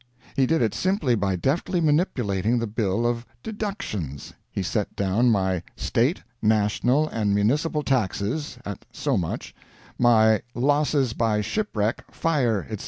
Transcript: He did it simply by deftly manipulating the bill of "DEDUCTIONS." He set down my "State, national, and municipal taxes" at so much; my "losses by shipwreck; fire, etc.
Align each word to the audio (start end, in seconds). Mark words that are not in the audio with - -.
He 0.35 0.47
did 0.47 0.63
it 0.63 0.73
simply 0.73 1.13
by 1.13 1.35
deftly 1.35 1.79
manipulating 1.79 2.57
the 2.57 2.65
bill 2.65 3.05
of 3.05 3.23
"DEDUCTIONS." 3.43 4.33
He 4.49 4.63
set 4.63 4.95
down 4.95 5.29
my 5.29 5.61
"State, 5.75 6.23
national, 6.41 7.07
and 7.09 7.35
municipal 7.35 7.83
taxes" 7.83 8.57
at 8.65 8.83
so 8.91 9.15
much; 9.15 9.53
my 9.99 10.41
"losses 10.55 11.13
by 11.13 11.41
shipwreck; 11.41 12.03
fire, 12.11 12.63
etc. 12.63 12.79